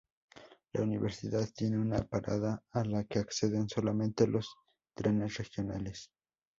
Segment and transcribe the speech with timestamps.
[0.73, 4.49] La universidad tiene una parada a la que acceden solamente los
[4.95, 6.09] trenes regionales.